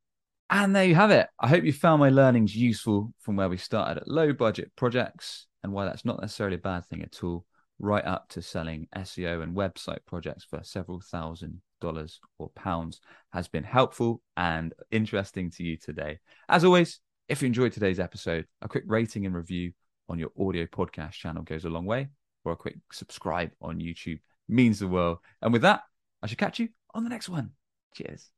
And 0.49 0.75
there 0.75 0.85
you 0.85 0.95
have 0.95 1.11
it. 1.11 1.27
I 1.39 1.47
hope 1.47 1.63
you 1.63 1.73
found 1.73 1.99
my 1.99 2.09
learnings 2.09 2.55
useful 2.55 3.13
from 3.19 3.35
where 3.35 3.49
we 3.49 3.57
started 3.57 4.01
at 4.01 4.07
low 4.07 4.33
budget 4.33 4.71
projects 4.75 5.47
and 5.63 5.73
why 5.73 5.85
that's 5.85 6.05
not 6.05 6.21
necessarily 6.21 6.57
a 6.57 6.59
bad 6.59 6.85
thing 6.85 7.01
at 7.01 7.23
all 7.23 7.45
right 7.79 8.05
up 8.05 8.29
to 8.29 8.41
selling 8.41 8.87
SEO 8.95 9.43
and 9.43 9.55
website 9.55 10.05
projects 10.05 10.43
for 10.43 10.61
several 10.63 11.01
thousand 11.01 11.61
dollars 11.81 12.19
or 12.39 12.49
pounds 12.49 13.01
has 13.33 13.47
been 13.47 13.63
helpful 13.63 14.21
and 14.37 14.73
interesting 14.91 15.51
to 15.51 15.63
you 15.63 15.77
today. 15.77 16.19
As 16.49 16.63
always, 16.63 16.99
if 17.27 17.41
you 17.41 17.47
enjoyed 17.47 17.73
today's 17.73 17.99
episode, 17.99 18.45
a 18.61 18.67
quick 18.67 18.83
rating 18.87 19.25
and 19.25 19.35
review 19.35 19.73
on 20.07 20.19
your 20.19 20.29
audio 20.39 20.65
podcast 20.65 21.11
channel 21.11 21.43
goes 21.43 21.65
a 21.65 21.69
long 21.69 21.85
way, 21.85 22.07
or 22.43 22.53
a 22.53 22.57
quick 22.57 22.77
subscribe 22.91 23.51
on 23.61 23.79
YouTube 23.79 24.19
means 24.47 24.79
the 24.79 24.87
world. 24.87 25.17
And 25.41 25.51
with 25.51 25.63
that, 25.63 25.81
I 26.21 26.27
shall 26.27 26.37
catch 26.37 26.59
you 26.59 26.69
on 26.93 27.03
the 27.03 27.09
next 27.09 27.29
one. 27.29 27.51
Cheers. 27.95 28.34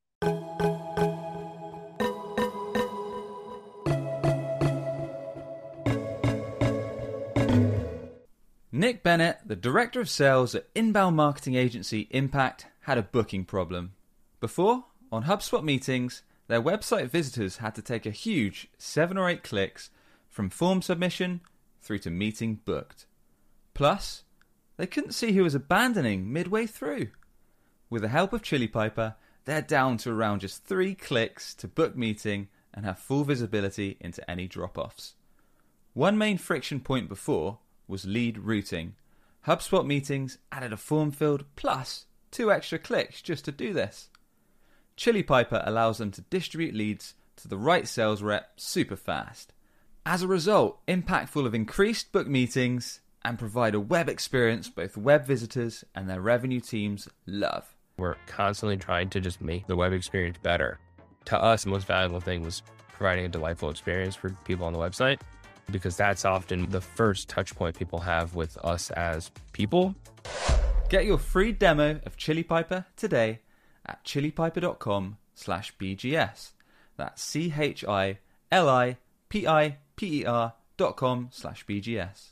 Nick 8.78 9.02
Bennett, 9.02 9.40
the 9.44 9.56
director 9.56 10.00
of 10.00 10.08
sales 10.08 10.54
at 10.54 10.68
inbound 10.76 11.16
marketing 11.16 11.56
agency 11.56 12.08
Impact, 12.12 12.68
had 12.82 13.00
a 13.00 13.02
booking 13.02 13.44
problem. 13.44 13.94
Before, 14.40 14.86
on 15.12 15.24
HubSpot 15.24 15.64
meetings, 15.64 16.22
their 16.48 16.62
website 16.62 17.10
visitors 17.10 17.58
had 17.58 17.74
to 17.74 17.82
take 17.82 18.06
a 18.06 18.12
huge 18.12 18.68
seven 18.78 19.18
or 19.18 19.28
eight 19.30 19.42
clicks 19.42 19.90
from 20.30 20.52
form 20.52 20.84
submission 20.84 21.42
through 21.82 21.98
to 21.98 22.12
meeting 22.12 22.60
booked. 22.66 23.08
Plus, 23.74 24.26
they 24.78 24.86
couldn't 24.86 25.14
see 25.14 25.32
who 25.32 25.42
was 25.42 25.56
abandoning 25.56 26.32
midway 26.32 26.68
through. 26.68 27.08
With 27.90 28.04
the 28.04 28.10
help 28.10 28.32
of 28.32 28.44
Chili 28.44 28.68
Piper, 28.68 29.16
they're 29.46 29.64
down 29.64 29.98
to 29.98 30.12
around 30.12 30.42
just 30.42 30.66
three 30.66 30.94
clicks 30.94 31.56
to 31.56 31.68
book 31.68 31.96
meeting 31.96 32.48
and 32.76 32.86
have 32.86 33.00
full 33.00 33.24
visibility 33.24 33.98
into 34.00 34.30
any 34.30 34.48
drop 34.48 34.78
offs. 34.78 35.16
One 35.96 36.16
main 36.16 36.38
friction 36.38 36.80
point 36.80 37.10
before 37.10 37.58
was 37.88 38.06
lead 38.06 38.38
routing. 38.38 38.96
HubSpot 39.48 39.86
meetings 39.86 40.38
added 40.52 40.74
a 40.74 40.78
form 40.78 41.12
field 41.12 41.46
plus 41.56 42.06
two 42.32 42.52
extra 42.52 42.78
clicks 42.78 43.22
just 43.22 43.46
to 43.46 43.52
do 43.52 43.74
this. 43.74 44.10
Chili 44.96 45.24
Piper 45.24 45.62
allows 45.66 46.00
them 46.00 46.12
to 46.12 46.22
distribute 46.22 46.76
leads 46.76 47.14
to 47.38 47.48
the 47.48 47.58
right 47.58 47.88
sales 47.88 48.22
rep 48.22 48.52
super 48.58 48.96
fast. 48.96 49.54
As 50.06 50.22
a 50.22 50.28
result, 50.28 50.86
Impactful 50.88 51.44
have 51.44 51.54
increased 51.54 52.12
book 52.12 52.28
meetings 52.28 53.02
and 53.24 53.38
provide 53.38 53.76
a 53.76 53.80
web 53.80 54.10
experience 54.10 54.70
both 54.70 54.98
web 54.98 55.26
visitors 55.26 55.84
and 55.94 56.10
their 56.10 56.22
revenue 56.22 56.60
teams 56.60 57.08
love. 57.26 57.76
We're 57.98 58.16
constantly 58.26 58.78
trying 58.78 59.10
to 59.10 59.20
just 59.20 59.42
make 59.42 59.68
the 59.68 59.76
web 59.76 59.94
experience 59.94 60.38
better. 60.42 60.80
To 61.26 61.38
us, 61.42 61.64
the 61.64 61.70
most 61.70 61.88
valuable 61.88 62.22
thing 62.22 62.42
was 62.42 62.64
providing 62.94 63.26
a 63.26 63.30
delightful 63.30 63.70
experience 63.70 64.16
for 64.16 64.30
people 64.46 64.66
on 64.66 64.74
the 64.74 64.80
website 64.80 65.20
because 65.72 65.98
that's 65.98 66.26
often 66.26 66.70
the 66.70 66.82
first 66.82 67.30
touch 67.30 67.56
point 67.56 67.78
people 67.78 68.00
have 68.00 68.36
with 68.36 68.58
us 68.64 68.90
as 68.92 69.32
people. 69.52 69.96
Get 70.90 71.06
your 71.06 71.18
free 71.18 71.52
demo 71.52 72.00
of 72.06 72.18
Chili 72.18 72.44
Piper 72.44 72.86
today 72.96 73.40
at 73.86 74.04
chilipiper.com 74.06 75.18
slash 75.36 75.76
BGS. 75.78 76.52
That's 76.96 77.22
C 77.22 77.54
H 77.58 77.84
I 77.86 78.20
L 78.52 78.70
I 78.70 78.98
P 79.30 79.48
I 79.48 79.78
P 79.96 80.22
E 80.22 80.26
R 80.26 80.54
dot 80.78 80.96
com 80.96 81.30
slash 81.32 81.66
BGS. 81.66 82.32